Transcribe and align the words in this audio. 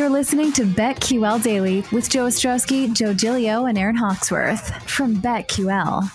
You're 0.00 0.08
listening 0.08 0.50
to 0.52 0.62
BetQL 0.62 1.42
Daily 1.42 1.84
with 1.92 2.08
Joe 2.08 2.24
Ostrowski, 2.24 2.90
Joe 2.94 3.12
Gilio, 3.12 3.68
and 3.68 3.76
Aaron 3.76 3.96
Hawksworth 3.96 4.72
from 4.90 5.16
BetQL. 5.16 6.10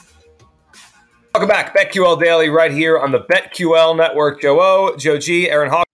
Welcome 1.35 1.47
back, 1.47 1.77
BetQL 1.77 2.19
Daily, 2.19 2.49
right 2.49 2.71
here 2.71 2.97
on 2.97 3.11
the 3.11 3.19
BetQL 3.19 3.95
Network. 3.95 4.41
Joe 4.41 4.59
O, 4.59 4.95
Joe 4.97 5.19
G, 5.19 5.51
Aaron 5.51 5.69
Hawk. 5.69 5.85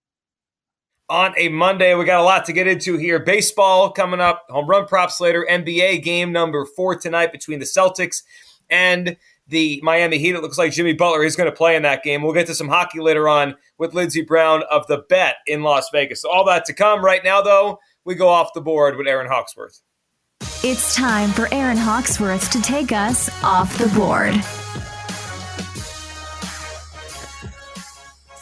On 1.09 1.33
a 1.35 1.49
Monday, 1.49 1.93
we 1.93 2.05
got 2.05 2.21
a 2.21 2.23
lot 2.23 2.45
to 2.45 2.53
get 2.53 2.65
into 2.65 2.95
here. 2.95 3.19
Baseball 3.19 3.91
coming 3.91 4.21
up, 4.21 4.45
home 4.49 4.67
run 4.67 4.87
props 4.87 5.19
later, 5.19 5.45
NBA 5.51 6.01
game 6.01 6.31
number 6.31 6.65
four 6.65 6.95
tonight 6.95 7.33
between 7.33 7.59
the 7.59 7.65
Celtics 7.65 8.23
and 8.69 9.17
the 9.47 9.79
Miami 9.83 10.17
Heat. 10.17 10.35
It 10.35 10.41
looks 10.41 10.57
like 10.57 10.71
Jimmy 10.71 10.93
Butler 10.93 11.23
is 11.23 11.35
going 11.35 11.49
to 11.49 11.55
play 11.55 11.75
in 11.75 11.83
that 11.83 12.03
game. 12.03 12.21
We'll 12.21 12.33
get 12.33 12.47
to 12.47 12.55
some 12.55 12.67
hockey 12.67 12.99
later 12.99 13.27
on 13.27 13.55
with 13.77 13.93
Lindsey 13.93 14.21
Brown 14.21 14.63
of 14.69 14.87
the 14.87 14.99
Bet 15.09 15.37
in 15.47 15.63
Las 15.63 15.89
Vegas. 15.91 16.21
So 16.21 16.29
all 16.29 16.45
that 16.45 16.65
to 16.65 16.73
come. 16.73 17.03
Right 17.03 17.23
now, 17.23 17.41
though, 17.41 17.79
we 18.05 18.15
go 18.15 18.27
off 18.27 18.53
the 18.53 18.61
board 18.61 18.97
with 18.97 19.07
Aaron 19.07 19.27
Hawksworth. 19.27 19.81
It's 20.63 20.95
time 20.95 21.29
for 21.31 21.47
Aaron 21.53 21.77
Hawksworth 21.77 22.51
to 22.51 22.61
take 22.61 22.91
us 22.91 23.29
off 23.43 23.77
the 23.77 23.87
board. 23.97 24.35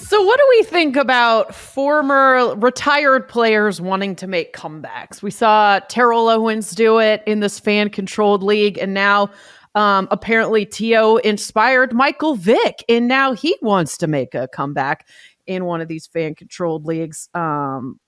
So, 0.09 0.23
what 0.23 0.39
do 0.39 0.45
we 0.49 0.63
think 0.63 0.95
about 0.95 1.53
former 1.53 2.55
retired 2.55 3.27
players 3.29 3.79
wanting 3.79 4.15
to 4.15 4.27
make 4.27 4.55
comebacks? 4.55 5.21
We 5.21 5.29
saw 5.29 5.79
Terrell 5.87 6.29
Owens 6.29 6.71
do 6.71 6.99
it 6.99 7.21
in 7.27 7.41
this 7.41 7.59
fan 7.59 7.89
controlled 7.89 8.41
league, 8.41 8.79
and 8.79 8.95
now 8.95 9.29
um, 9.75 10.07
apparently 10.11 10.65
T.O. 10.65 11.17
inspired 11.17 11.93
Michael 11.93 12.35
Vick, 12.35 12.83
and 12.89 13.07
now 13.07 13.33
he 13.33 13.55
wants 13.61 13.97
to 13.97 14.07
make 14.07 14.35
a 14.35 14.47
comeback 14.47 15.07
in 15.47 15.65
one 15.65 15.81
of 15.81 15.87
these 15.87 16.07
fan 16.07 16.35
controlled 16.35 16.85
leagues. 16.85 17.29
Um, 17.33 17.99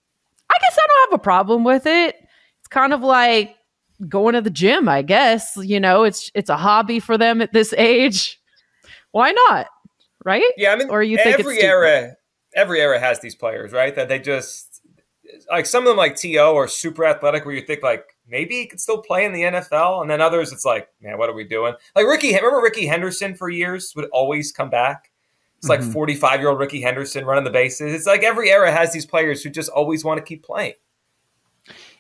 I 0.50 0.56
guess 0.60 0.78
I 0.78 0.88
don't 0.88 1.12
have 1.12 1.20
a 1.20 1.24
problem 1.24 1.64
with 1.64 1.86
it. 1.86 2.16
It's 2.60 2.68
kind 2.68 2.94
of 2.94 3.02
like 3.02 3.56
going 4.08 4.34
to 4.34 4.42
the 4.42 4.50
gym, 4.50 4.90
I 4.90 5.02
guess. 5.02 5.58
You 5.58 5.80
know, 5.80 6.04
it's 6.04 6.32
it's 6.36 6.50
a 6.50 6.58
hobby 6.58 7.00
for 7.00 7.18
them 7.18 7.42
at 7.42 7.54
this 7.54 7.74
age. 7.78 8.40
Why 9.12 9.32
not? 9.32 9.68
right? 10.24 10.44
Yeah, 10.58 10.74
I 10.74 10.76
mean, 10.76 10.90
or 10.90 11.04
you 11.04 11.18
think 11.18 11.40
every 11.40 11.62
era, 11.62 12.16
every 12.54 12.82
era 12.82 13.00
has 13.00 13.20
these 13.20 13.36
players, 13.36 13.72
right? 13.72 13.96
That 13.96 14.10
they 14.10 14.20
just 14.20 14.82
like 15.50 15.66
some 15.66 15.84
of 15.84 15.90
them, 15.90 15.98
like 15.98 16.16
T.O., 16.16 16.56
are 16.56 16.68
super 16.68 17.06
athletic, 17.06 17.46
where 17.46 17.56
you 17.56 17.66
think 17.66 17.84
like 17.84 18.06
maybe 18.32 18.56
he 18.56 18.66
could 18.66 18.80
still 18.80 19.02
play 19.02 19.26
in 19.26 19.34
the 19.34 19.44
NFL, 19.44 20.02
and 20.02 20.10
then 20.10 20.22
others, 20.22 20.52
it's 20.52 20.66
like, 20.66 20.88
man, 21.02 21.18
what 21.18 21.30
are 21.30 21.34
we 21.34 21.44
doing? 21.44 21.74
Like 21.96 22.08
Ricky, 22.08 22.34
remember 22.34 22.62
Rickey 22.62 22.88
Henderson 22.88 23.36
for 23.36 23.50
years 23.50 23.94
would 23.96 24.06
always 24.06 24.52
come 24.52 24.70
back. 24.70 25.12
It's 25.60 25.70
like 25.70 25.82
mm-hmm. 25.82 25.92
45 25.92 26.40
year 26.40 26.50
old 26.50 26.60
Rickey 26.60 26.82
Henderson 26.82 27.24
running 27.24 27.44
the 27.44 27.52
bases. 27.52 27.94
It's 27.94 28.08
like 28.08 28.24
every 28.24 28.50
era 28.50 28.72
has 28.72 28.92
these 28.92 29.06
players 29.06 29.44
who 29.44 29.52
just 29.52 29.70
always 29.70 30.04
want 30.04 30.18
to 30.18 30.24
keep 30.24 30.42
playing. 30.42 30.74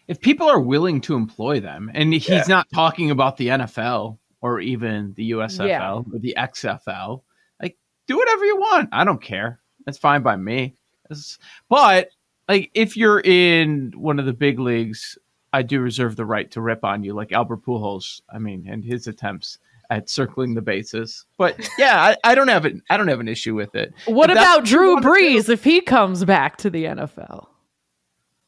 If 0.07 0.19
people 0.19 0.49
are 0.49 0.59
willing 0.59 0.99
to 1.01 1.13
employ 1.13 1.59
them, 1.59 1.91
and 1.93 2.11
he's 2.11 2.27
yeah. 2.27 2.43
not 2.47 2.67
talking 2.73 3.11
about 3.11 3.38
the 3.38 3.49
NFL 3.49 4.17
or 4.41 4.59
even 4.59 5.13
the 5.16 5.31
USFL 5.31 5.67
yeah. 5.67 5.94
or 5.94 6.19
the 6.19 6.33
XFL, 6.38 7.22
like 7.61 7.77
do 8.07 8.17
whatever 8.17 8.45
you 8.45 8.57
want. 8.57 8.89
I 8.91 9.03
don't 9.03 9.22
care. 9.22 9.59
That's 9.85 10.00
fine 10.00 10.23
by 10.23 10.38
me. 10.38 10.75
It's, 11.11 11.38
but 11.69 12.09
like 12.50 12.72
if 12.73 12.97
you're 12.97 13.22
in 13.22 13.94
one 13.95 14.19
of 14.19 14.25
the 14.25 14.33
big 14.33 14.59
leagues, 14.59 15.19
I 15.53 15.62
do 15.63 15.81
reserve 15.81 16.16
the 16.16 16.25
right 16.25 16.50
to 16.51 16.62
rip 16.62 16.84
on 16.84 17.03
you, 17.03 17.13
like 17.13 17.31
Albert 17.31 17.63
Pujols. 17.63 18.22
I 18.34 18.39
mean, 18.39 18.67
and 18.69 18.84
his 18.84 19.07
attempts 19.07 19.59
at 19.89 20.09
circling 20.09 20.53
the 20.53 20.62
bases. 20.62 21.25
But 21.38 21.69
yeah, 21.78 22.01
I, 22.01 22.31
I 22.31 22.35
don't 22.35 22.47
have 22.47 22.66
an 22.66 22.81
I 22.89 22.97
don't 22.97 23.09
have 23.09 23.19
an 23.19 23.28
issue 23.28 23.53
with 23.53 23.75
it. 23.75 23.94
What 24.06 24.29
if 24.29 24.38
about 24.38 24.66
Drew 24.66 24.97
Brees 24.97 25.50
if 25.50 25.63
he 25.63 25.81
comes 25.81 26.23
back 26.23 26.57
to 26.57 26.69
the 26.69 26.85
NFL? 26.85 27.47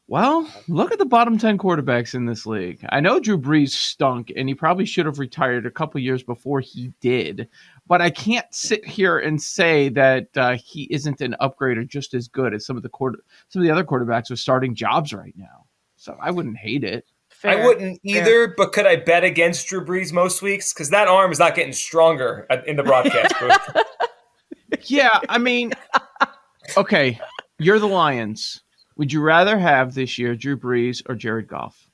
Well, 0.06 0.46
look 0.68 0.92
at 0.92 0.98
the 0.98 1.06
bottom 1.06 1.38
10 1.38 1.56
quarterbacks 1.56 2.14
in 2.14 2.26
this 2.26 2.44
league. 2.44 2.84
I 2.90 3.00
know 3.00 3.18
Drew 3.18 3.38
Brees 3.38 3.70
stunk 3.70 4.30
and 4.36 4.48
he 4.48 4.54
probably 4.54 4.84
should 4.84 5.06
have 5.06 5.18
retired 5.18 5.64
a 5.64 5.70
couple 5.70 5.98
years 5.98 6.22
before 6.22 6.60
he 6.60 6.92
did, 7.00 7.48
but 7.86 8.02
I 8.02 8.10
can't 8.10 8.46
sit 8.54 8.84
here 8.86 9.18
and 9.18 9.40
say 9.40 9.88
that 9.90 10.28
uh, 10.36 10.56
he 10.62 10.84
isn't 10.90 11.22
an 11.22 11.34
upgrade 11.40 11.78
or 11.78 11.84
just 11.84 12.12
as 12.12 12.28
good 12.28 12.52
as 12.52 12.66
some 12.66 12.76
of 12.76 12.82
the 12.82 12.90
quarter, 12.90 13.20
some 13.48 13.62
of 13.62 13.66
the 13.66 13.72
other 13.72 13.84
quarterbacks 13.84 14.28
with 14.28 14.38
starting 14.38 14.74
jobs 14.74 15.14
right 15.14 15.34
now. 15.38 15.64
So 16.04 16.18
I 16.20 16.30
wouldn't 16.30 16.58
hate 16.58 16.84
it. 16.84 17.06
Fair. 17.30 17.62
I 17.62 17.64
wouldn't 17.66 17.98
either, 18.02 18.48
Fair. 18.48 18.54
but 18.58 18.72
could 18.74 18.86
I 18.86 18.96
bet 18.96 19.24
against 19.24 19.66
Drew 19.66 19.82
Brees 19.82 20.12
most 20.12 20.42
weeks? 20.42 20.70
Because 20.74 20.90
that 20.90 21.08
arm 21.08 21.32
is 21.32 21.38
not 21.38 21.54
getting 21.54 21.72
stronger 21.72 22.46
in 22.66 22.76
the 22.76 22.82
broadcast 22.82 23.32
booth. 23.40 24.80
yeah, 24.82 25.08
I 25.30 25.38
mean, 25.38 25.72
okay, 26.76 27.18
you're 27.58 27.78
the 27.78 27.88
Lions. 27.88 28.60
Would 28.98 29.14
you 29.14 29.22
rather 29.22 29.58
have 29.58 29.94
this 29.94 30.18
year 30.18 30.36
Drew 30.36 30.58
Brees 30.58 31.00
or 31.08 31.14
Jared 31.14 31.48
Goff? 31.48 31.88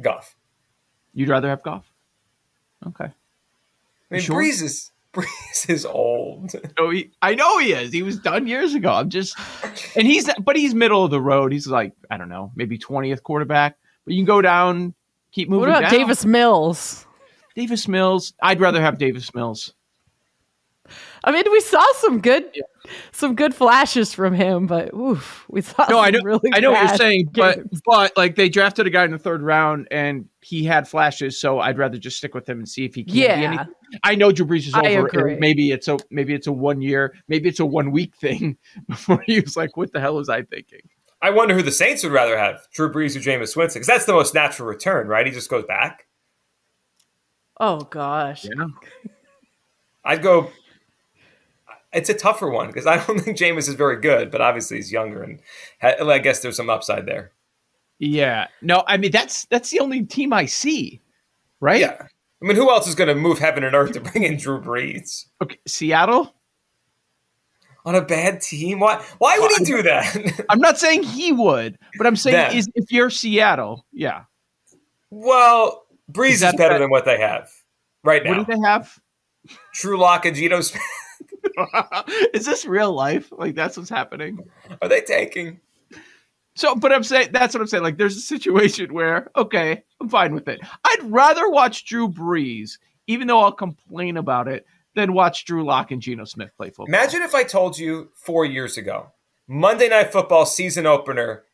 Goff. 0.00 0.34
You'd 1.12 1.28
rather 1.28 1.50
have 1.50 1.62
Goff? 1.62 1.92
Okay. 2.86 3.04
I 3.04 3.12
mean, 4.14 4.22
sure? 4.22 4.40
Brees 4.40 4.62
is 4.62 4.92
Brees 5.16 5.70
is 5.70 5.86
old. 5.86 6.52
Oh, 6.78 6.90
he, 6.90 7.10
I 7.22 7.34
know 7.34 7.58
he 7.58 7.72
is. 7.72 7.92
He 7.92 8.02
was 8.02 8.18
done 8.18 8.46
years 8.46 8.74
ago. 8.74 8.92
I'm 8.92 9.08
just, 9.08 9.36
and 9.96 10.06
he's, 10.06 10.28
but 10.40 10.56
he's 10.56 10.74
middle 10.74 11.04
of 11.04 11.10
the 11.10 11.20
road. 11.20 11.52
He's 11.52 11.66
like, 11.66 11.94
I 12.10 12.18
don't 12.18 12.28
know, 12.28 12.52
maybe 12.54 12.78
20th 12.78 13.22
quarterback. 13.22 13.76
But 14.04 14.14
you 14.14 14.20
can 14.20 14.26
go 14.26 14.42
down, 14.42 14.94
keep 15.32 15.48
moving. 15.48 15.60
What 15.60 15.68
about 15.70 15.90
down. 15.90 16.00
Davis 16.00 16.24
Mills? 16.24 17.06
Davis 17.54 17.88
Mills. 17.88 18.34
I'd 18.42 18.60
rather 18.60 18.80
have 18.80 18.98
Davis 18.98 19.34
Mills. 19.34 19.72
I 21.24 21.32
mean, 21.32 21.44
we 21.50 21.60
saw 21.60 21.84
some 21.96 22.20
good, 22.20 22.44
yeah. 22.54 22.62
some 23.12 23.34
good 23.34 23.54
flashes 23.54 24.12
from 24.12 24.34
him, 24.34 24.66
but 24.66 24.94
oof, 24.94 25.44
we 25.48 25.62
saw. 25.62 25.86
No, 25.88 25.98
I 25.98 26.10
know, 26.10 26.20
really 26.22 26.50
I 26.52 26.60
know 26.60 26.72
what 26.72 26.88
you're 26.88 26.96
saying, 26.96 27.30
games. 27.32 27.66
but 27.82 27.82
but 27.84 28.16
like 28.16 28.36
they 28.36 28.48
drafted 28.48 28.86
a 28.86 28.90
guy 28.90 29.04
in 29.04 29.10
the 29.10 29.18
third 29.18 29.42
round 29.42 29.88
and 29.90 30.28
he 30.40 30.64
had 30.64 30.88
flashes, 30.88 31.38
so 31.38 31.60
I'd 31.60 31.78
rather 31.78 31.98
just 31.98 32.16
stick 32.16 32.34
with 32.34 32.48
him 32.48 32.58
and 32.58 32.68
see 32.68 32.84
if 32.84 32.94
he 32.94 33.04
can 33.04 33.14
yeah. 33.14 33.36
be 33.36 33.44
anything. 33.46 33.66
I 34.02 34.14
know 34.14 34.32
Drew 34.32 34.46
Brees 34.46 34.66
is 34.66 34.74
over. 34.74 35.36
Maybe 35.38 35.70
it's 35.72 35.88
a 35.88 35.98
maybe 36.10 36.34
it's 36.34 36.46
a 36.46 36.52
one 36.52 36.82
year, 36.82 37.14
maybe 37.28 37.48
it's 37.48 37.60
a 37.60 37.66
one 37.66 37.90
week 37.90 38.14
thing 38.16 38.56
before 38.88 39.22
he 39.26 39.40
was 39.40 39.56
like, 39.56 39.76
"What 39.76 39.92
the 39.92 40.00
hell 40.00 40.16
was 40.16 40.28
I 40.28 40.42
thinking?" 40.42 40.80
I 41.22 41.30
wonder 41.30 41.54
who 41.54 41.62
the 41.62 41.72
Saints 41.72 42.02
would 42.04 42.12
rather 42.12 42.36
have, 42.36 42.68
Drew 42.72 42.92
Brees 42.92 43.16
or 43.16 43.20
Jameis 43.20 43.56
Winston, 43.56 43.80
because 43.80 43.86
that's 43.86 44.04
the 44.04 44.12
most 44.12 44.34
natural 44.34 44.68
return, 44.68 45.08
right? 45.08 45.26
He 45.26 45.32
just 45.32 45.48
goes 45.48 45.64
back. 45.64 46.06
Oh 47.58 47.80
gosh, 47.80 48.44
yeah. 48.44 48.66
I'd 50.04 50.22
go 50.22 50.50
it's 51.96 52.10
a 52.10 52.14
tougher 52.14 52.48
one 52.50 52.68
because 52.68 52.86
I 52.86 53.04
don't 53.04 53.18
think 53.22 53.36
Jameis 53.36 53.68
is 53.68 53.74
very 53.74 54.00
good, 54.00 54.30
but 54.30 54.40
obviously 54.40 54.76
he's 54.76 54.92
younger 54.92 55.22
and 55.22 55.40
I 55.82 56.18
guess 56.18 56.40
there's 56.40 56.56
some 56.56 56.70
upside 56.70 57.06
there. 57.06 57.32
Yeah. 57.98 58.48
No, 58.62 58.84
I 58.86 58.96
mean 58.96 59.10
that's 59.10 59.46
that's 59.46 59.70
the 59.70 59.80
only 59.80 60.04
team 60.04 60.32
I 60.32 60.46
see, 60.46 61.00
right? 61.60 61.80
Yeah. 61.80 62.06
I 62.42 62.44
mean, 62.44 62.56
who 62.56 62.70
else 62.70 62.86
is 62.86 62.94
going 62.94 63.08
to 63.08 63.14
move 63.14 63.38
heaven 63.38 63.64
and 63.64 63.74
earth 63.74 63.92
to 63.92 64.00
bring 64.00 64.24
in 64.24 64.36
Drew 64.36 64.60
Brees? 64.60 65.24
Okay, 65.42 65.58
Seattle 65.66 66.34
on 67.86 67.94
a 67.94 68.02
bad 68.02 68.42
team. 68.42 68.80
Why? 68.80 69.02
Why 69.18 69.38
would 69.38 69.52
he 69.56 69.64
do 69.64 69.82
that? 69.82 70.44
I'm 70.50 70.58
not 70.58 70.78
saying 70.78 71.04
he 71.04 71.32
would, 71.32 71.78
but 71.96 72.06
I'm 72.06 72.16
saying 72.16 72.56
is 72.56 72.68
if 72.74 72.92
you're 72.92 73.08
Seattle, 73.08 73.86
yeah. 73.92 74.24
Well, 75.10 75.86
Brees 76.12 76.32
is, 76.32 76.42
is 76.42 76.52
better 76.56 76.74
that, 76.74 76.78
than 76.80 76.90
what 76.90 77.04
they 77.06 77.18
have 77.18 77.48
right 78.04 78.22
now. 78.22 78.38
What 78.38 78.46
do 78.46 78.54
they 78.54 78.60
have? 78.60 78.98
Drew 79.74 79.98
Lock 79.98 80.26
and 80.26 80.36
Geno 80.36 80.60
Smith. 80.60 80.82
Is 82.34 82.46
this 82.46 82.64
real 82.64 82.92
life? 82.92 83.30
Like 83.32 83.54
that's 83.54 83.76
what's 83.76 83.90
happening? 83.90 84.38
Are 84.82 84.88
they 84.88 85.00
taking? 85.00 85.60
So, 86.56 86.74
but 86.74 86.90
I'm 86.90 87.04
saying 87.04 87.28
that's 87.32 87.54
what 87.54 87.60
I'm 87.60 87.66
saying. 87.66 87.82
Like, 87.82 87.98
there's 87.98 88.16
a 88.16 88.20
situation 88.20 88.94
where, 88.94 89.30
okay, 89.36 89.82
I'm 90.00 90.08
fine 90.08 90.34
with 90.34 90.48
it. 90.48 90.60
I'd 90.84 91.02
rather 91.04 91.50
watch 91.50 91.84
Drew 91.84 92.08
Brees, 92.08 92.78
even 93.06 93.28
though 93.28 93.40
I'll 93.40 93.52
complain 93.52 94.16
about 94.16 94.48
it, 94.48 94.64
than 94.94 95.12
watch 95.12 95.44
Drew 95.44 95.64
Lock 95.64 95.90
and 95.90 96.00
Geno 96.00 96.24
Smith 96.24 96.50
play 96.56 96.68
football. 96.68 96.86
Imagine 96.86 97.20
if 97.20 97.34
I 97.34 97.42
told 97.42 97.78
you 97.78 98.10
four 98.14 98.46
years 98.46 98.78
ago, 98.78 99.12
Monday 99.46 99.88
Night 99.88 100.10
Football 100.10 100.46
season 100.46 100.86
opener, 100.86 101.44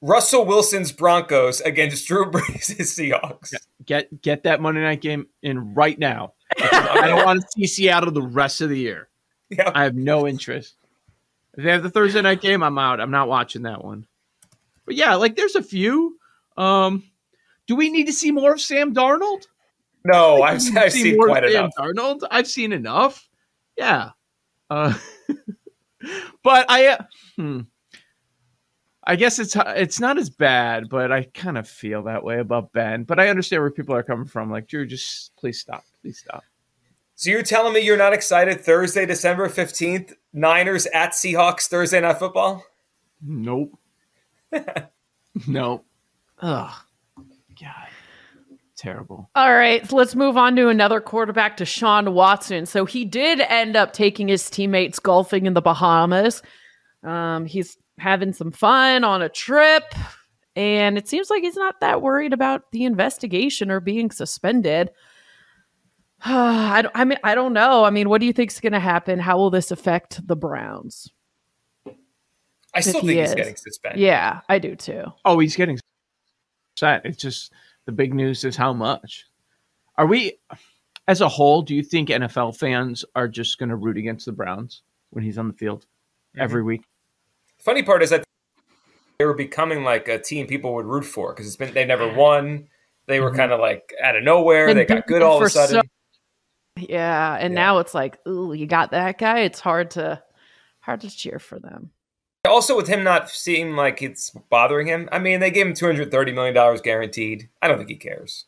Russell 0.00 0.46
Wilson's 0.46 0.90
Broncos 0.90 1.60
against 1.60 2.08
Drew 2.08 2.24
Brees' 2.30 2.80
Seahawks. 2.80 3.52
Get 3.84 4.22
get 4.22 4.44
that 4.44 4.62
Monday 4.62 4.80
night 4.80 5.02
game 5.02 5.26
in 5.42 5.74
right 5.74 5.98
now. 5.98 6.32
I 6.58 7.06
don't 7.06 7.26
want 7.26 7.42
to 7.42 7.46
see 7.54 7.66
Seattle 7.66 8.10
the 8.10 8.22
rest 8.22 8.62
of 8.62 8.70
the 8.70 8.78
year. 8.78 9.09
Yeah. 9.56 9.72
I 9.74 9.82
have 9.82 9.96
no 9.96 10.28
interest. 10.28 10.76
If 11.54 11.64
they 11.64 11.72
have 11.72 11.82
the 11.82 11.90
Thursday 11.90 12.22
night 12.22 12.40
game, 12.40 12.62
I'm 12.62 12.78
out. 12.78 13.00
I'm 13.00 13.10
not 13.10 13.26
watching 13.26 13.62
that 13.62 13.84
one. 13.84 14.06
But 14.86 14.94
yeah, 14.94 15.16
like 15.16 15.34
there's 15.34 15.56
a 15.56 15.62
few. 15.62 16.18
Um, 16.56 17.02
do 17.66 17.74
we 17.74 17.90
need 17.90 18.06
to 18.06 18.12
see 18.12 18.30
more 18.30 18.52
of 18.52 18.60
Sam 18.60 18.94
Darnold? 18.94 19.46
No, 20.04 20.42
I've, 20.42 20.62
I've 20.76 20.92
seen 20.92 21.18
quite 21.18 21.44
enough. 21.44 21.72
Darnold. 21.76 22.22
I've 22.30 22.46
seen 22.46 22.72
enough. 22.72 23.28
Yeah. 23.76 24.10
Uh, 24.68 24.94
but 26.42 26.70
I, 26.70 26.86
uh, 26.86 27.02
hmm. 27.36 27.60
I 29.02 29.16
guess 29.16 29.38
it's 29.38 29.56
it's 29.56 29.98
not 29.98 30.18
as 30.18 30.30
bad, 30.30 30.88
but 30.88 31.10
I 31.10 31.24
kind 31.34 31.58
of 31.58 31.68
feel 31.68 32.04
that 32.04 32.22
way 32.22 32.38
about 32.38 32.72
Ben. 32.72 33.04
But 33.04 33.18
I 33.18 33.28
understand 33.28 33.62
where 33.62 33.70
people 33.70 33.94
are 33.94 34.02
coming 34.02 34.26
from. 34.26 34.50
Like, 34.50 34.68
Drew, 34.68 34.86
just 34.86 35.34
please 35.36 35.58
stop, 35.58 35.84
please 36.02 36.18
stop. 36.18 36.44
So 37.20 37.28
you're 37.28 37.42
telling 37.42 37.74
me 37.74 37.80
you're 37.80 37.98
not 37.98 38.14
excited 38.14 38.62
Thursday, 38.62 39.04
December 39.04 39.46
15th, 39.50 40.14
Niners 40.32 40.86
at 40.86 41.10
Seahawks 41.10 41.66
Thursday 41.66 42.00
Night 42.00 42.18
Football? 42.18 42.64
Nope. 43.20 43.78
nope. 45.46 45.84
Ugh. 46.38 46.72
God. 47.60 47.88
Terrible. 48.74 49.28
All 49.34 49.52
right, 49.52 49.86
so 49.86 49.96
let's 49.96 50.14
move 50.14 50.38
on 50.38 50.56
to 50.56 50.68
another 50.68 50.98
quarterback, 50.98 51.58
Deshaun 51.58 52.14
Watson. 52.14 52.64
So 52.64 52.86
he 52.86 53.04
did 53.04 53.40
end 53.40 53.76
up 53.76 53.92
taking 53.92 54.28
his 54.28 54.48
teammates 54.48 54.98
golfing 54.98 55.44
in 55.44 55.52
the 55.52 55.60
Bahamas. 55.60 56.40
Um, 57.02 57.44
he's 57.44 57.76
having 57.98 58.32
some 58.32 58.50
fun 58.50 59.04
on 59.04 59.20
a 59.20 59.28
trip, 59.28 59.94
and 60.56 60.96
it 60.96 61.06
seems 61.06 61.28
like 61.28 61.42
he's 61.42 61.54
not 61.54 61.80
that 61.82 62.00
worried 62.00 62.32
about 62.32 62.72
the 62.72 62.86
investigation 62.86 63.70
or 63.70 63.80
being 63.80 64.10
suspended. 64.10 64.90
I, 66.24 66.82
don't, 66.82 66.92
I 66.94 67.04
mean, 67.04 67.18
I 67.24 67.34
don't 67.34 67.52
know. 67.52 67.84
I 67.84 67.90
mean, 67.90 68.08
what 68.08 68.20
do 68.20 68.26
you 68.26 68.32
think 68.32 68.50
is 68.50 68.60
going 68.60 68.72
to 68.74 68.80
happen? 68.80 69.18
How 69.18 69.38
will 69.38 69.50
this 69.50 69.70
affect 69.70 70.26
the 70.26 70.36
Browns? 70.36 71.10
I 72.74 72.80
still 72.80 72.96
If 72.96 73.02
he 73.02 73.06
think 73.08 73.20
he's 73.20 73.28
is. 73.30 73.34
getting 73.34 73.56
suspended. 73.56 74.00
Yeah, 74.00 74.40
I 74.48 74.58
do 74.58 74.76
too. 74.76 75.04
Oh, 75.24 75.38
he's 75.38 75.56
getting 75.56 75.78
set. 76.78 77.04
It's 77.04 77.16
just 77.16 77.52
the 77.86 77.92
big 77.92 78.14
news 78.14 78.44
is 78.44 78.54
how 78.56 78.72
much. 78.72 79.26
Are 79.96 80.06
we, 80.06 80.38
as 81.08 81.20
a 81.20 81.28
whole, 81.28 81.62
do 81.62 81.74
you 81.74 81.82
think 81.82 82.08
NFL 82.10 82.56
fans 82.56 83.04
are 83.16 83.26
just 83.28 83.58
going 83.58 83.70
to 83.70 83.76
root 83.76 83.96
against 83.96 84.26
the 84.26 84.32
Browns 84.32 84.82
when 85.10 85.24
he's 85.24 85.36
on 85.38 85.48
the 85.48 85.54
field 85.54 85.86
every 86.38 86.62
week? 86.62 86.82
Funny 87.58 87.82
part 87.82 88.02
is 88.02 88.10
that 88.10 88.24
they 89.18 89.24
were 89.24 89.34
becoming 89.34 89.82
like 89.84 90.06
a 90.08 90.18
team 90.18 90.46
people 90.46 90.72
would 90.74 90.86
root 90.86 91.04
for 91.04 91.32
because 91.32 91.46
it's 91.46 91.56
been 91.56 91.74
they 91.74 91.84
never 91.84 92.10
won. 92.12 92.68
They 93.06 93.20
were 93.20 93.32
Mhm. 93.32 93.36
kind 93.36 93.52
of 93.52 93.60
like 93.60 93.92
out 94.02 94.14
of 94.16 94.22
nowhere. 94.22 94.66
Been 94.68 94.76
they 94.76 94.84
got 94.86 95.06
good 95.06 95.22
all 95.22 95.38
of 95.38 95.42
a 95.42 95.50
sudden. 95.50 95.82
so- 95.82 95.88
Yeah, 96.88 97.36
and 97.38 97.52
Yeah. 97.54 97.60
now 97.60 97.78
it's 97.78 97.94
like, 97.94 98.18
ooh, 98.26 98.52
you 98.52 98.66
got 98.66 98.90
that 98.92 99.18
guy. 99.18 99.40
It's 99.40 99.60
hard 99.60 99.90
to 99.92 100.22
hard 100.80 101.00
to 101.02 101.10
cheer 101.10 101.38
for 101.38 101.58
them. 101.58 101.90
Also, 102.48 102.74
with 102.74 102.88
him 102.88 103.04
not 103.04 103.28
seem 103.28 103.76
like 103.76 104.00
it's 104.02 104.30
bothering 104.48 104.86
him. 104.86 105.08
I 105.12 105.18
mean, 105.18 105.40
they 105.40 105.50
gave 105.50 105.66
him 105.66 105.74
two 105.74 105.86
hundred 105.86 106.10
thirty 106.10 106.32
million 106.32 106.54
dollars 106.54 106.80
guaranteed. 106.80 107.48
I 107.60 107.68
don't 107.68 107.76
think 107.76 107.90
he 107.90 107.96
cares. 107.96 108.46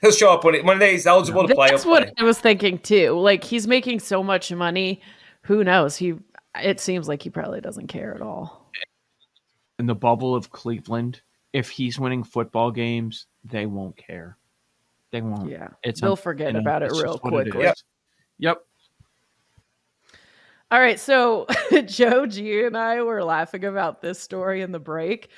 He'll 0.00 0.12
show 0.12 0.32
up 0.32 0.44
when 0.44 0.54
it, 0.54 0.64
when 0.64 0.80
he's 0.80 1.06
eligible 1.06 1.48
to 1.48 1.54
play. 1.54 1.70
That's 1.70 1.82
he'll 1.82 1.92
what 1.92 2.02
play. 2.04 2.12
I 2.18 2.22
was 2.24 2.38
thinking 2.38 2.78
too. 2.78 3.18
Like 3.18 3.42
he's 3.42 3.66
making 3.66 4.00
so 4.00 4.22
much 4.22 4.52
money. 4.52 5.00
Who 5.42 5.64
knows? 5.64 5.96
He 5.96 6.14
it 6.62 6.80
seems 6.80 7.08
like 7.08 7.22
he 7.22 7.30
probably 7.30 7.60
doesn't 7.60 7.88
care 7.88 8.14
at 8.14 8.22
all. 8.22 8.70
In 9.78 9.86
the 9.86 9.94
bubble 9.94 10.34
of 10.34 10.50
Cleveland, 10.50 11.20
if 11.52 11.68
he's 11.68 11.98
winning 11.98 12.22
football 12.24 12.70
games, 12.70 13.26
they 13.44 13.66
won't 13.66 13.96
care. 13.96 14.38
They 15.16 15.22
won't. 15.22 15.50
Yeah. 15.50 15.68
It's 15.82 16.02
They'll 16.02 16.10
un- 16.10 16.16
forget 16.18 16.48
you 16.48 16.52
know, 16.54 16.60
about 16.60 16.82
it 16.82 16.90
real 16.92 17.14
just 17.14 17.24
what 17.24 17.46
it 17.46 17.50
quickly. 17.50 17.72
Yep. 18.38 18.58
All 20.70 20.80
right, 20.80 21.00
so 21.00 21.46
Joe 21.86 22.26
G 22.26 22.64
and 22.64 22.76
I 22.76 23.00
were 23.00 23.24
laughing 23.24 23.64
about 23.64 24.02
this 24.02 24.20
story 24.20 24.60
in 24.60 24.72
the 24.72 24.78
break. 24.78 25.30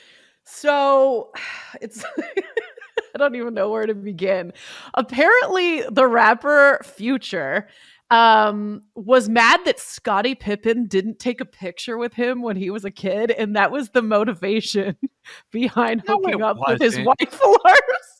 So 0.45 1.31
it's 1.81 2.05
I 2.19 3.19
don't 3.19 3.37
even 3.37 3.55
know 3.55 3.71
where 3.71 3.87
to 3.87 3.95
begin. 3.95 4.53
Apparently, 4.95 5.83
the 5.89 6.07
rapper 6.07 6.81
Future 6.83 7.69
um 8.11 8.83
was 8.97 9.29
mad 9.29 9.61
that 9.65 9.79
Scottie 9.79 10.35
Pippen 10.35 10.87
didn't 10.87 11.21
take 11.21 11.41
a 11.41 11.45
picture 11.45 11.99
with 11.99 12.15
him 12.15 12.43
when 12.43 12.57
he 12.57 12.71
was 12.71 12.85
a 12.85 12.91
kid, 12.91 13.31
and 13.31 13.55
that 13.55 13.71
was 13.71 13.91
the 13.91 14.03
motivation 14.03 14.97
behind 15.53 16.03
No, 16.09 16.15
hooking 16.15 16.41
it 16.41 16.43
up 16.43 16.57
with 16.67 16.81
his 16.81 16.99
wife 16.99 17.41
Lars. 17.45 18.18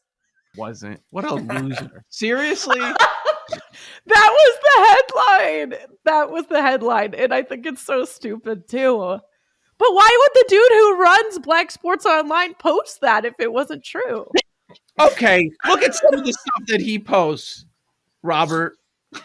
Wasn't. 0.59 1.01
What 1.11 1.25
a 1.25 1.35
loser. 1.35 2.05
Seriously? 2.09 2.81
That 4.07 4.31
was 4.33 4.59
the 4.63 5.69
headline. 5.69 5.89
That 6.05 6.31
was 6.31 6.47
the 6.47 6.63
headline. 6.63 7.15
And 7.15 7.33
I 7.33 7.43
think 7.43 7.67
it's 7.67 7.83
so 7.83 8.05
stupid 8.05 8.69
too. 8.69 8.99
But 9.79 9.95
why 9.95 10.09
would 10.21 10.31
the 10.35 10.45
dude 10.49 10.73
who 10.73 11.01
runs 11.01 11.39
Black 11.39 11.71
Sports 11.71 12.05
Online 12.05 12.55
post 12.55 13.01
that 13.03 13.25
if 13.25 13.35
it 13.39 13.53
wasn't 13.53 13.85
true? 13.85 14.27
Okay, 14.99 15.51
look 15.67 15.83
at 15.83 15.95
some 15.95 16.15
of 16.15 16.25
the 16.25 16.33
stuff 16.33 16.67
that 16.69 16.81
he 16.81 16.99
posts, 16.99 17.65
Robert. 18.23 18.77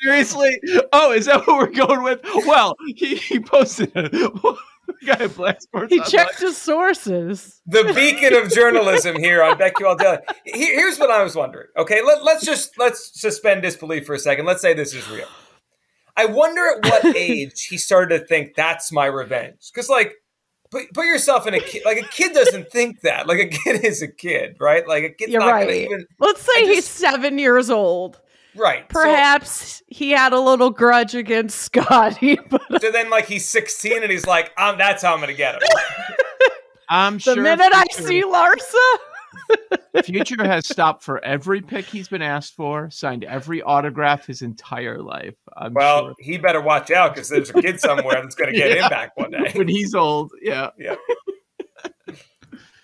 Seriously? 0.00 0.58
Oh, 0.92 1.12
is 1.12 1.26
that 1.26 1.46
what 1.46 1.58
we're 1.58 1.86
going 1.86 2.02
with? 2.02 2.20
Well, 2.46 2.76
he, 2.94 3.16
he 3.16 3.40
posted 3.40 3.90
a 3.96 4.30
guy 5.06 5.14
at 5.24 5.34
Black 5.36 5.60
Sports. 5.62 5.92
He 5.92 6.00
checked 6.02 6.40
his 6.40 6.56
sources. 6.56 7.60
the 7.66 7.84
beacon 7.94 8.34
of 8.34 8.50
journalism 8.50 9.16
here 9.18 9.42
on 9.42 9.56
BetQL 9.58 9.98
Daily. 9.98 10.18
Here- 10.44 10.74
Here's 10.74 10.98
what 10.98 11.10
I 11.10 11.22
was 11.22 11.34
wondering. 11.36 11.68
Okay, 11.76 12.02
let, 12.02 12.24
let's 12.24 12.44
just 12.44 12.78
let's 12.78 13.18
suspend 13.20 13.62
disbelief 13.62 14.06
for 14.06 14.14
a 14.14 14.18
second. 14.18 14.44
Let's 14.46 14.62
say 14.62 14.74
this 14.74 14.94
is 14.94 15.08
real. 15.10 15.28
I 16.16 16.26
wonder 16.26 16.62
at 16.76 16.84
what 16.90 17.16
age 17.16 17.66
he 17.66 17.76
started 17.76 18.18
to 18.20 18.26
think 18.26 18.54
that's 18.54 18.92
my 18.92 19.06
revenge. 19.06 19.70
Because 19.72 19.88
like, 19.88 20.12
put, 20.70 20.92
put 20.94 21.06
yourself 21.06 21.46
in 21.46 21.54
a 21.54 21.60
kid. 21.60 21.82
Like 21.84 21.98
a 21.98 22.06
kid 22.08 22.32
doesn't 22.32 22.70
think 22.70 23.00
that. 23.00 23.26
Like 23.26 23.40
a 23.40 23.48
kid 23.48 23.84
is 23.84 24.00
a 24.02 24.08
kid, 24.08 24.56
right? 24.60 24.86
Like 24.86 25.04
a 25.04 25.10
kid's 25.10 25.32
You're 25.32 25.40
not 25.40 25.50
right. 25.50 25.70
even 25.70 26.06
Let's 26.20 26.40
say 26.42 26.52
I 26.56 26.66
he's 26.66 26.86
seven 26.86 27.38
years 27.38 27.68
old. 27.70 28.20
Right. 28.56 28.84
So- 28.92 29.00
Perhaps 29.02 29.82
he 29.88 30.10
had 30.10 30.32
a 30.32 30.40
little 30.40 30.70
grudge 30.70 31.14
against 31.14 31.60
Scottie, 31.60 32.38
but 32.50 32.62
So, 32.82 32.90
then 32.90 33.10
like 33.10 33.26
he's 33.26 33.46
16 33.48 34.02
and 34.02 34.10
he's 34.12 34.26
like, 34.26 34.52
um, 34.58 34.78
that's 34.78 35.02
how 35.02 35.14
I'm 35.14 35.20
gonna 35.20 35.32
get 35.34 35.54
him. 35.56 35.60
I'm 36.88 37.14
the 37.14 37.20
sure 37.20 37.42
minute 37.42 37.70
I 37.72 37.84
see 37.90 38.22
Larsa, 38.22 40.02
Future 40.04 40.44
has 40.44 40.66
stopped 40.68 41.02
for 41.02 41.22
every 41.24 41.60
pick 41.62 41.86
he's 41.86 42.08
been 42.08 42.22
asked 42.22 42.54
for, 42.54 42.90
signed 42.90 43.24
every 43.24 43.62
autograph 43.62 44.26
his 44.26 44.42
entire 44.42 45.00
life. 45.00 45.34
I'm 45.56 45.72
Well, 45.74 46.06
sure. 46.08 46.14
he 46.18 46.36
better 46.38 46.60
watch 46.60 46.90
out 46.90 47.14
because 47.14 47.28
there's 47.30 47.50
a 47.50 47.54
kid 47.54 47.80
somewhere 47.80 48.20
that's 48.22 48.34
gonna 48.34 48.52
get 48.52 48.76
Yeah. 48.76 48.84
him 48.84 48.90
back 48.90 49.16
one 49.16 49.30
day. 49.30 49.50
When 49.54 49.66
he's 49.68 49.94
old, 49.94 50.30
Yeah. 50.42 50.70
yeah. 50.78 50.96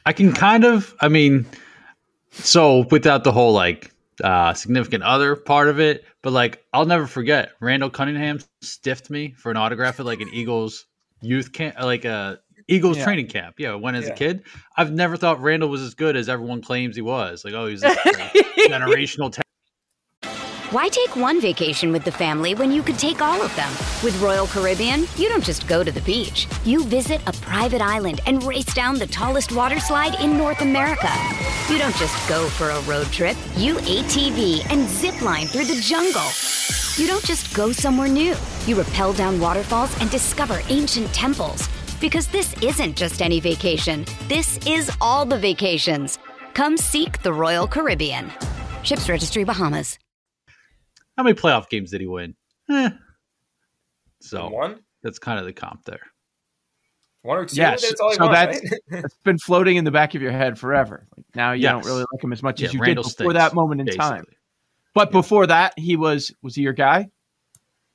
I 0.07 0.13
can 0.13 0.33
kind 0.33 0.65
of, 0.65 0.95
I 1.01 1.09
mean, 1.09 1.47
so 2.31 2.87
without 2.91 3.23
the 3.25 3.33
whole 3.33 3.53
like 3.53 3.93
uh 4.21 4.55
significant 4.55 5.03
other 5.05 5.37
part 5.37 5.69
of 5.69 5.79
it, 5.81 6.05
but 6.23 6.33
like 6.33 6.65
I'll 6.73 6.87
never 6.87 7.07
forget 7.07 7.53
Randall 7.61 7.91
Cunningham 7.91 8.41
stiffed 8.63 9.11
me 9.11 9.33
for 9.37 9.51
an 9.51 9.57
autograph 9.57 9.99
at 10.01 10.07
like 10.07 10.21
an 10.21 10.29
Eagles 10.33 10.87
youth 11.23 11.53
camp, 11.53 11.77
like 11.81 12.05
a 12.05 12.41
Eagles 12.69 12.99
Yeah. 12.99 13.05
training 13.05 13.27
camp. 13.27 13.57
Yeah, 13.59 13.75
when 13.75 13.95
as 13.95 14.07
Yeah. 14.07 14.13
a 14.13 14.17
kid, 14.17 14.43
I've 14.77 14.93
never 14.93 15.17
thought 15.17 15.41
Randall 15.43 15.69
was 15.69 15.83
as 15.83 15.95
good 15.95 16.17
as 16.17 16.29
everyone 16.29 16.63
claims 16.63 16.95
he 16.97 17.03
was. 17.03 17.45
Like, 17.45 17.55
oh, 17.55 17.67
he's 17.67 17.81
this 17.81 17.97
uh, 18.07 18.29
generational. 18.69 19.33
ta- 19.33 19.43
Why 20.71 20.89
take 20.89 21.17
one 21.17 21.41
vacation 21.41 21.91
with 21.91 22.05
the 22.05 22.13
family 22.13 22.55
when 22.55 22.71
you 22.71 22.83
could 22.83 22.97
take 22.99 23.21
all 23.21 23.43
of 23.43 23.55
them? 23.57 23.71
With 24.05 24.21
Royal 24.23 24.47
Caribbean, 24.47 25.01
you 25.17 25.29
don't 25.29 25.43
just 25.43 25.67
go 25.67 25.83
to 25.83 25.91
the 25.91 26.01
beach. 26.03 26.47
You 26.65 26.85
visit 26.85 27.21
a 27.27 27.33
private 27.33 27.83
island 27.83 28.21
and 28.27 28.41
race 28.45 28.73
down 28.73 28.97
the 28.99 29.07
tallest 29.09 29.51
water 29.53 29.81
slide 29.81 30.21
in 30.21 30.37
North 30.37 30.61
America. 30.61 31.11
You 31.71 31.79
don't 31.79 31.95
just 31.95 32.29
go 32.29 32.49
for 32.49 32.71
a 32.71 32.81
road 32.83 33.07
trip. 33.13 33.37
You 33.55 33.77
ATV 33.77 34.69
and 34.73 34.89
zip 34.89 35.23
line 35.23 35.47
through 35.47 35.67
the 35.67 35.81
jungle. 35.81 36.27
You 36.97 37.07
don't 37.07 37.25
just 37.25 37.55
go 37.55 37.71
somewhere 37.71 38.09
new. 38.09 38.35
You 38.67 38.83
rappel 38.83 39.13
down 39.13 39.39
waterfalls 39.39 39.97
and 40.01 40.11
discover 40.11 40.61
ancient 40.69 41.07
temples. 41.15 41.69
Because 42.01 42.27
this 42.27 42.61
isn't 42.61 42.97
just 42.97 43.23
any 43.23 43.39
vacation. 43.39 44.05
This 44.27 44.59
is 44.67 44.91
all 45.01 45.25
the 45.25 45.39
vacations. 45.39 46.19
Come 46.55 46.77
seek 46.77 47.23
the 47.23 47.33
Royal 47.33 47.69
Caribbean. 47.69 48.33
Ships 48.83 49.09
Registry 49.09 49.45
Bahamas. 49.45 49.97
How 51.17 51.23
many 51.23 51.37
playoff 51.37 51.69
games 51.69 51.93
did 51.93 52.01
he 52.01 52.09
win? 52.09 52.35
Eh. 52.69 52.91
So 54.21 54.49
One, 54.49 54.81
that's 55.05 55.21
kind 55.21 55.39
of 55.39 55.47
the 55.47 55.53
comp 55.53 55.85
there. 55.85 56.10
One 57.23 57.39
or 57.39 57.45
two. 57.45 57.57
Yes, 57.57 57.83
That's 57.83 58.01
all 58.01 58.13
so 58.15 58.25
won, 58.25 58.33
that's- 58.33 58.61
right? 58.91 59.05
It's 59.05 59.15
been 59.25 59.39
floating 59.39 59.77
in 59.77 59.85
the 59.85 59.91
back 59.91 60.15
of 60.15 60.23
your 60.23 60.33
head 60.33 60.59
forever. 60.59 61.07
Like 61.17 61.27
now 61.35 61.53
you 61.53 61.63
don't 61.63 61.85
really 61.85 62.05
like 62.13 62.23
him 62.25 62.33
as 62.33 62.43
much 62.43 62.61
Yeah, 62.61 62.69
as 62.69 62.75
you 62.75 62.81
Randall 62.81 63.03
did 63.05 63.17
before 63.17 63.33
stinks, 63.33 63.51
that 63.51 63.55
moment 63.55 63.81
in 63.83 63.87
time. 63.97 64.13
basically. 64.21 64.37
But 64.95 65.13
before 65.13 65.47
that, 65.47 65.79
he 65.79 65.97
was 65.97 66.33
was 66.43 66.55
he 66.55 66.63
your 66.63 66.73
guy? 66.73 67.09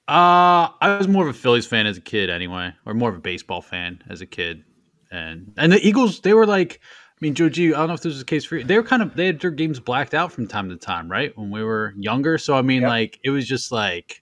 Uh, 0.08 0.70
I 0.82 0.98
was 1.00 1.08
more 1.08 1.24
of 1.28 1.36
a 1.36 1.38
Phillies 1.38 1.66
fan 1.66 1.88
as 1.88 1.98
a 1.98 2.02
kid, 2.02 2.30
anyway, 2.30 2.72
or 2.86 2.94
more 2.94 3.10
of 3.10 3.16
a 3.16 3.20
baseball 3.20 3.62
fan 3.62 4.04
as 4.08 4.22
a 4.22 4.26
kid, 4.28 4.64
and 5.12 5.52
and 5.58 5.72
the 5.72 5.86
Eagles, 5.86 6.20
they 6.20 6.34
were 6.36 6.46
like, 6.46 6.80
I 6.84 7.18
mean, 7.22 7.34
Joe 7.34 7.50
G, 7.50 7.74
I 7.74 7.78
don't 7.78 7.88
know 7.88 7.96
if 7.96 8.02
this 8.02 8.14
is 8.14 8.20
the 8.20 8.26
case 8.26 8.46
for 8.46 8.58
you. 8.58 8.64
They 8.64 8.78
were 8.78 8.84
kind 8.84 9.02
of 9.02 9.16
they 9.16 9.26
had 9.26 9.40
their 9.40 9.50
games 9.52 9.80
blacked 9.80 10.14
out 10.14 10.32
from 10.32 10.48
time 10.48 10.70
to 10.70 10.76
time, 10.78 11.10
right, 11.12 11.36
when 11.36 11.50
we 11.50 11.64
were 11.64 11.94
younger. 11.98 12.38
So 12.38 12.56
I 12.56 12.62
mean, 12.62 12.82
Yep. 12.84 12.90
like 12.90 13.20
it 13.24 13.32
was 13.32 13.48
just 13.48 13.72
like 13.72 14.22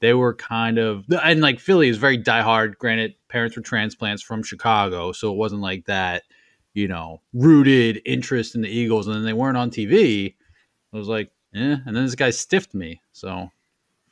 they 0.00 0.12
were 0.12 0.34
kind 0.34 0.76
of 0.78 1.06
and 1.22 1.40
like 1.40 1.58
Philly 1.58 1.88
is 1.88 1.96
very 1.96 2.18
diehard. 2.22 2.76
Granted, 2.76 3.14
parents 3.34 3.56
were 3.56 3.62
transplants 3.62 4.22
from 4.22 4.44
Chicago, 4.44 5.10
so 5.10 5.32
it 5.32 5.36
wasn't 5.36 5.60
like 5.60 5.86
that. 5.86 6.22
you 6.72 6.88
know, 6.88 7.20
rooted 7.32 8.00
interest 8.04 8.54
in 8.54 8.60
the 8.62 8.68
Eagles, 8.68 9.06
and 9.06 9.14
then 9.14 9.24
they 9.24 9.32
weren't 9.32 9.56
on 9.56 9.70
TV. 9.70 10.34
I 10.92 10.96
was 10.96 11.08
like, 11.08 11.30
eh. 11.54 11.76
And 11.84 11.96
then 11.96 12.04
this 12.04 12.14
guy 12.14 12.30
stiffed 12.30 12.74
me, 12.74 13.00
so 13.12 13.50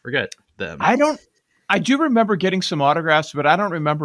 forget 0.02 0.35
them. 0.59 0.79
I 0.81 0.97
don't. 0.97 1.21
I 1.69 1.79
do 1.79 1.99
remember 1.99 2.37
getting 2.37 2.62
some 2.62 2.83
autographs, 2.83 3.33
but 3.33 3.47
I 3.47 3.57
don't 3.57 3.73
remember 3.73 4.05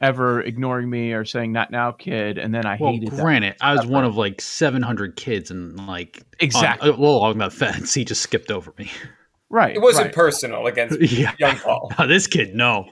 ever 0.00 0.40
ignoring 0.40 0.90
me 0.90 1.12
or 1.12 1.24
saying 1.24 1.52
"not 1.52 1.70
now, 1.70 1.92
kid." 1.92 2.38
And 2.38 2.54
then 2.54 2.66
I 2.66 2.78
well, 2.80 2.92
hated. 2.92 3.10
Granted, 3.10 3.56
I 3.60 3.74
was 3.74 3.86
one 3.86 4.04
of 4.04 4.16
like 4.16 4.40
700 4.40 5.16
kids, 5.16 5.50
and 5.50 5.86
like 5.86 6.22
exactly 6.40 6.90
on, 6.90 6.98
well 6.98 7.16
along 7.16 7.38
that 7.38 7.52
fence, 7.52 7.94
he 7.94 8.04
just 8.04 8.22
skipped 8.22 8.50
over 8.50 8.72
me. 8.78 8.90
Right. 9.48 9.76
It 9.76 9.80
wasn't 9.80 10.06
right. 10.06 10.14
personal 10.14 10.66
against 10.66 11.00
yeah. 11.12 11.32
young 11.38 11.56
Paul. 11.56 11.92
No, 11.98 12.06
this 12.08 12.26
kid, 12.26 12.54
no. 12.54 12.90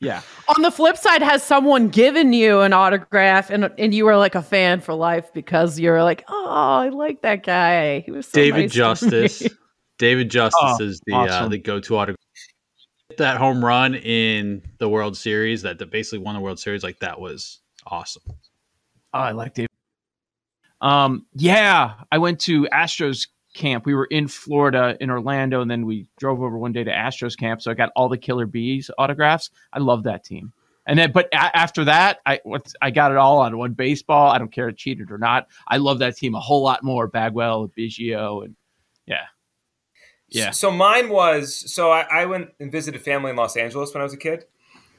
Yeah. 0.00 0.22
On 0.54 0.62
the 0.62 0.70
flip 0.70 0.96
side, 0.96 1.22
has 1.22 1.42
someone 1.42 1.88
given 1.88 2.32
you 2.32 2.60
an 2.60 2.72
autograph 2.72 3.50
and 3.50 3.70
and 3.78 3.92
you 3.92 4.04
were 4.04 4.16
like 4.16 4.34
a 4.36 4.42
fan 4.42 4.80
for 4.80 4.94
life 4.94 5.32
because 5.32 5.78
you're 5.78 6.02
like, 6.04 6.24
oh, 6.28 6.46
I 6.48 6.88
like 6.90 7.22
that 7.22 7.42
guy. 7.44 8.00
He 8.00 8.12
was 8.12 8.26
so 8.26 8.40
David 8.40 8.62
nice 8.62 8.72
Justice. 8.72 9.42
David 9.98 10.30
Justice 10.30 10.60
Oh, 10.62 10.82
is 10.82 11.00
the 11.06 11.14
uh, 11.14 11.48
the 11.48 11.58
go 11.58 11.80
to 11.80 11.96
autograph. 11.96 12.16
That 13.16 13.38
home 13.38 13.64
run 13.64 13.96
in 13.96 14.62
the 14.78 14.88
World 14.88 15.16
Series 15.16 15.62
that, 15.62 15.78
that 15.78 15.90
basically 15.90 16.20
won 16.20 16.36
the 16.36 16.40
World 16.40 16.60
Series, 16.60 16.84
like 16.84 17.00
that 17.00 17.18
was 17.20 17.58
awesome. 17.84 18.22
Oh, 19.12 19.18
I 19.18 19.32
like 19.32 19.54
David. 19.54 19.70
Um, 20.80 21.26
yeah, 21.34 21.94
I 22.12 22.18
went 22.18 22.38
to 22.40 22.68
Astros 22.72 23.26
camp. 23.58 23.84
We 23.84 23.94
were 23.94 24.06
in 24.06 24.28
Florida, 24.28 24.96
in 25.00 25.10
Orlando, 25.10 25.60
and 25.60 25.70
then 25.70 25.84
we 25.84 26.06
drove 26.18 26.40
over 26.40 26.56
one 26.56 26.72
day 26.72 26.84
to 26.84 26.90
Astros 26.90 27.36
camp. 27.36 27.60
So 27.60 27.70
I 27.70 27.74
got 27.74 27.90
all 27.96 28.08
the 28.08 28.16
Killer 28.16 28.46
Bees 28.46 28.90
autographs. 28.96 29.50
I 29.72 29.80
love 29.80 30.04
that 30.04 30.24
team. 30.24 30.52
And 30.86 30.98
then, 30.98 31.12
but 31.12 31.26
a- 31.32 31.56
after 31.56 31.84
that, 31.84 32.20
I 32.24 32.40
I 32.80 32.90
got 32.90 33.10
it 33.10 33.18
all 33.18 33.40
on 33.40 33.58
one 33.58 33.72
baseball. 33.74 34.30
I 34.30 34.38
don't 34.38 34.50
care 34.50 34.68
if 34.70 34.76
cheated 34.76 35.10
or 35.10 35.18
not. 35.18 35.48
I 35.66 35.76
love 35.76 35.98
that 35.98 36.16
team 36.16 36.34
a 36.34 36.40
whole 36.40 36.62
lot 36.62 36.82
more. 36.82 37.06
Bagwell, 37.06 37.70
Biggio, 37.76 38.44
and 38.44 38.56
yeah, 39.06 39.26
yeah. 40.28 40.50
So 40.50 40.70
mine 40.70 41.10
was 41.10 41.70
so 41.70 41.90
I, 41.90 42.06
I 42.22 42.24
went 42.24 42.50
and 42.58 42.72
visited 42.72 43.02
family 43.02 43.30
in 43.30 43.36
Los 43.36 43.56
Angeles 43.56 43.92
when 43.92 44.00
I 44.00 44.04
was 44.04 44.14
a 44.14 44.18
kid, 44.18 44.46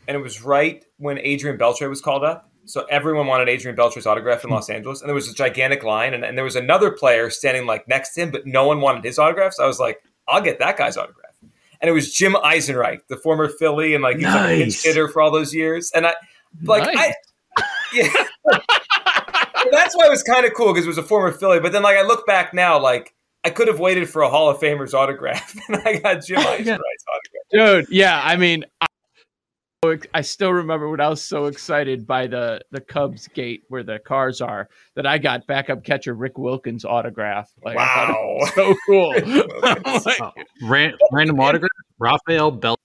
and 0.07 0.15
it 0.15 0.21
was 0.21 0.43
right 0.43 0.85
when 0.97 1.17
Adrian 1.17 1.57
Beltre 1.57 1.89
was 1.89 2.01
called 2.01 2.23
up. 2.23 2.51
So 2.69 2.85
everyone 2.89 3.27
wanted 3.27 3.49
Adrian 3.49 3.75
Beltre's 3.75 4.05
autograph 4.05 4.43
in 4.43 4.49
hmm. 4.49 4.55
Los 4.55 4.69
Angeles, 4.69 5.01
and 5.01 5.09
there 5.09 5.15
was 5.15 5.29
a 5.29 5.33
gigantic 5.33 5.83
line, 5.83 6.13
and, 6.13 6.23
and 6.23 6.37
there 6.37 6.45
was 6.45 6.55
another 6.55 6.91
player 6.91 7.29
standing 7.29 7.65
like 7.65 7.87
next 7.87 8.13
to 8.13 8.21
him, 8.21 8.31
but 8.31 8.45
no 8.45 8.67
one 8.67 8.79
wanted 8.81 9.03
his 9.03 9.19
autograph. 9.19 9.53
So 9.53 9.63
I 9.63 9.67
was 9.67 9.79
like, 9.79 10.01
I'll 10.27 10.41
get 10.41 10.59
that 10.59 10.77
guy's 10.77 10.97
autograph. 10.97 11.33
And 11.81 11.89
it 11.89 11.93
was 11.93 12.13
Jim 12.13 12.33
Eisenreich, 12.33 12.99
the 13.07 13.17
former 13.17 13.47
Philly, 13.47 13.95
and 13.95 14.03
like 14.03 14.17
he 14.17 14.25
was 14.25 14.35
like 14.35 14.49
a 14.49 14.57
pinch 14.57 14.83
hitter 14.83 15.07
for 15.07 15.21
all 15.21 15.31
those 15.31 15.53
years. 15.53 15.91
And 15.95 16.05
I 16.05 16.13
like 16.63 16.83
Nice. 16.93 17.13
I 17.57 17.63
yeah. 17.93 18.13
That's 19.71 19.95
why 19.95 20.07
it 20.07 20.09
was 20.09 20.23
kind 20.23 20.45
of 20.45 20.53
cool 20.53 20.73
because 20.73 20.85
it 20.85 20.89
was 20.89 20.97
a 20.97 21.03
former 21.03 21.31
Philly. 21.31 21.59
But 21.59 21.71
then 21.71 21.83
like 21.83 21.97
I 21.97 22.03
look 22.03 22.27
back 22.27 22.53
now, 22.53 22.79
like 22.79 23.13
I 23.43 23.49
could 23.49 23.67
have 23.67 23.79
waited 23.79 24.09
for 24.09 24.21
a 24.21 24.29
Hall 24.29 24.49
of 24.49 24.59
Famer's 24.59 24.93
autograph, 24.93 25.55
and 25.67 25.77
I 25.85 25.97
got 25.99 26.25
Jim 26.25 26.37
Eisenreich's 26.39 27.05
autograph. 27.07 27.85
dude 27.85 27.87
yeah 27.89 28.21
i 28.23 28.35
mean 28.35 28.65
I, 29.83 29.97
I 30.13 30.21
still 30.21 30.51
remember 30.51 30.89
when 30.89 30.99
i 30.99 31.07
was 31.07 31.23
so 31.23 31.45
excited 31.45 32.05
by 32.05 32.27
the 32.27 32.61
the 32.71 32.81
cubs 32.81 33.27
gate 33.29 33.63
where 33.69 33.83
the 33.83 33.99
cars 33.99 34.41
are 34.41 34.67
that 34.95 35.05
i 35.05 35.17
got 35.17 35.47
backup 35.47 35.83
catcher 35.85 36.13
rick 36.13 36.37
wilkins 36.37 36.83
autograph 36.83 37.49
like 37.63 37.77
I 37.77 37.87
thought 37.87 38.09
it 38.09 38.13
Wow. 38.13 38.45
so 38.55 38.75
cool 38.85 39.13
like, 40.05 40.21
Oh, 40.21 40.31
ran, 40.63 40.93
random 41.13 41.39
autograph, 41.39 41.69
Raphael 41.97 42.51
Bell. 42.51 42.75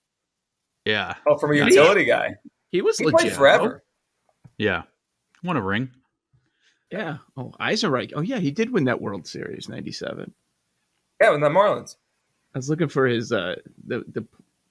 Yeah, 0.85 1.15
Oh, 1.27 1.37
from 1.37 1.53
a 1.53 1.57
Yeah. 1.57 1.67
utility 1.67 2.05
guy. 2.05 2.37
he 2.71 2.81
was 2.83 2.99
He 2.99 3.07
legit 3.07 3.21
played 3.21 3.33
forever. 3.33 3.83
yeah. 4.59 4.83
Won 5.43 5.57
a 5.57 5.63
ring. 5.63 5.91
yeah 6.93 7.19
oh 7.37 7.53
eisenreich 7.61 8.13
oh 8.15 8.21
yeah 8.21 8.39
he 8.39 8.51
did 8.53 8.71
win 8.71 8.85
that 8.85 9.01
world 9.01 9.27
series 9.27 9.69
97 9.69 10.33
Yeah, 11.21 11.31
with 11.33 11.41
the 11.41 11.49
Marlins. 11.49 11.97
i 12.55 12.59
was 12.59 12.71
looking 12.71 12.89
for 12.89 13.07
his 13.07 13.33
uh 13.33 13.57
the 13.87 14.05
the 14.13 14.25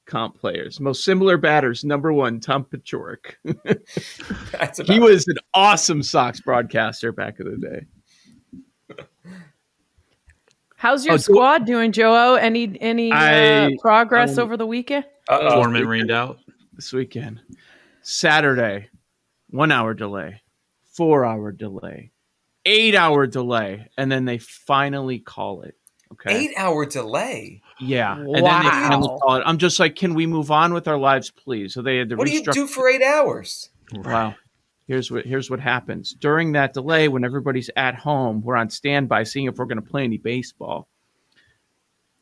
comp 0.06 0.38
players 0.38 0.80
most 0.80 1.04
similar 1.06 1.38
batters 1.38 1.84
number 1.84 2.12
one 2.12 2.40
tom 2.40 2.66
Paciorek. 2.66 3.36
That's 4.52 4.80
about 4.80 4.94
he 4.94 5.00
was 5.00 5.28
an 5.28 5.38
awesome 5.54 6.04
sox 6.04 6.42
broadcaster 6.42 7.12
back 7.12 7.40
in 7.40 7.46
the 7.50 7.58
day 7.58 7.86
How's 10.76 11.06
your 11.06 11.14
Oh, 11.14 11.18
do- 11.18 11.24
squad 11.24 11.66
doing, 11.66 11.94
Joe? 11.94 12.36
Any 12.36 12.78
any 12.82 13.10
uh, 13.12 13.70
progress 13.80 14.38
um, 14.38 14.44
over 14.44 14.58
the 14.58 14.66
weekend? 14.68 15.06
Uh-oh. 15.30 15.62
Tournament 15.62 15.88
rained 15.88 16.12
out. 16.12 16.40
this 16.74 16.92
weekend. 16.92 17.40
Saturday, 18.02 18.90
one 19.50 19.72
hour 19.72 19.94
delay, 19.94 20.42
four 20.92 21.24
hour 21.24 21.54
delay, 21.54 22.12
eight 22.66 22.96
hour 22.96 23.26
delay, 23.28 23.88
and 23.98 24.12
then 24.12 24.26
they 24.26 24.40
finally 24.40 25.20
call 25.20 25.62
it. 25.62 25.76
Okay. 26.14 26.36
Eight 26.36 26.52
hour 26.58 26.86
delay. 26.86 27.62
Yeah. 27.80 28.16
And 28.18 28.28
then 28.28 28.44
they 28.44 28.70
finally 28.70 29.08
Wow. 29.08 29.18
call 29.22 29.36
it. 29.36 29.44
I'm 29.46 29.58
just 29.58 29.80
like, 29.80 29.96
can 29.96 30.14
we 30.14 30.26
move 30.26 30.52
on 30.52 30.74
with 30.74 30.88
our 30.88 30.98
lives, 30.98 31.30
please? 31.32 31.74
So 31.74 31.82
they 31.82 31.98
had 31.98 32.10
to 32.10 32.16
What 32.16 32.28
do 32.28 32.34
you 32.34 32.44
do 32.44 32.68
for 32.68 32.90
eight 32.90 33.02
hours? 33.04 33.70
Wow. 33.94 34.36
Here's 34.88 35.10
what 35.10 35.26
here's 35.26 35.50
what 35.50 35.60
happens 35.62 36.14
during 36.14 36.52
that 36.54 36.74
delay 36.74 37.08
when 37.08 37.24
everybody's 37.24 37.70
at 37.76 37.96
home. 37.96 38.42
We're 38.42 38.58
on 38.58 38.70
standby, 38.70 39.24
seeing 39.24 39.46
if 39.46 39.58
we're 39.58 39.66
going 39.66 39.82
to 39.82 39.90
play 39.90 40.04
any 40.04 40.18
baseball. 40.18 40.88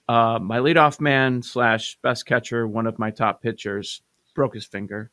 Uh, 0.08 0.40
my 0.40 0.60
leadoff 0.60 1.00
man 1.00 1.42
slash 1.42 1.98
best 2.04 2.26
catcher, 2.26 2.68
one 2.68 2.86
of 2.86 3.00
my 3.00 3.10
top 3.12 3.42
pitchers, 3.42 4.02
broke 4.36 4.54
his 4.54 4.66
finger 4.66 5.10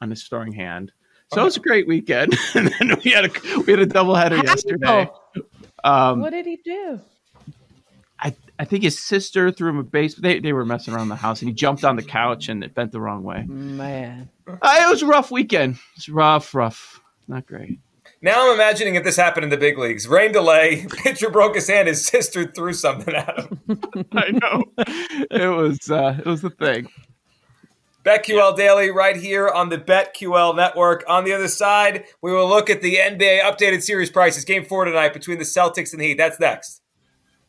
on 0.00 0.10
his 0.10 0.24
throwing 0.24 0.52
hand. 0.52 0.92
So 1.32 1.40
it 1.40 1.44
was 1.44 1.56
a 1.56 1.60
great 1.60 1.86
weekend. 1.86 2.36
and 2.54 2.68
then 2.78 2.98
we 3.04 3.12
had 3.12 3.24
a 3.24 3.58
we 3.60 3.72
had 3.72 3.80
a 3.80 3.86
doubleheader 3.86 4.42
yesterday. 4.42 5.10
Um, 5.82 6.20
what 6.20 6.30
did 6.30 6.44
he 6.46 6.56
do? 6.56 7.00
I, 8.22 8.34
I 8.58 8.64
think 8.64 8.84
his 8.84 8.98
sister 8.98 9.50
threw 9.50 9.70
him 9.70 9.78
a 9.78 9.82
base. 9.82 10.14
They, 10.14 10.38
they 10.38 10.52
were 10.52 10.64
messing 10.64 10.94
around 10.94 11.08
the 11.08 11.16
house, 11.16 11.40
and 11.42 11.48
he 11.48 11.54
jumped 11.54 11.84
on 11.84 11.96
the 11.96 12.02
couch 12.02 12.48
and 12.48 12.62
it 12.62 12.74
bent 12.74 12.92
the 12.92 13.00
wrong 13.00 13.24
way. 13.24 13.42
Man, 13.48 14.28
Uh, 14.46 14.54
it 14.62 14.88
was 14.88 15.02
a 15.02 15.06
rough 15.06 15.30
weekend. 15.30 15.74
It 15.74 15.80
was 15.96 16.08
rough, 16.08 16.54
rough. 16.54 17.00
Not 17.26 17.46
great. 17.46 17.80
Now 18.24 18.46
I'm 18.48 18.54
imagining 18.54 18.94
if 18.94 19.02
this 19.02 19.16
happened 19.16 19.42
in 19.44 19.50
the 19.50 19.56
big 19.56 19.76
leagues. 19.78 20.06
Rain 20.06 20.30
delay, 20.30 20.86
pitcher 21.02 21.30
broke 21.30 21.56
his 21.56 21.66
hand, 21.68 21.88
his 21.88 22.06
sister 22.06 22.44
threw 22.44 22.72
something 22.72 23.12
at 23.14 23.36
him. 23.40 23.60
I 24.12 24.30
know. 24.30 24.64
it 24.78 25.48
was 25.48 25.90
uh, 25.90 26.16
it 26.18 26.26
was 26.26 26.42
the 26.42 26.50
thing. 26.50 26.86
BetQL 28.04 28.56
Daily 28.56 28.90
right 28.90 29.16
here 29.16 29.48
on 29.48 29.68
the 29.68 29.78
BetQL 29.78 30.56
network. 30.56 31.04
On 31.08 31.24
the 31.24 31.32
other 31.32 31.48
side, 31.48 32.04
we 32.20 32.32
will 32.32 32.48
look 32.48 32.68
at 32.68 32.82
the 32.82 32.96
NBA 32.96 33.40
updated 33.42 33.82
series 33.82 34.10
prices. 34.10 34.44
Game 34.44 34.64
four 34.64 34.84
tonight 34.84 35.12
between 35.12 35.38
the 35.38 35.44
Celtics 35.44 35.92
and 35.92 36.00
the 36.00 36.06
Heat. 36.08 36.18
That's 36.18 36.38
next. 36.40 36.81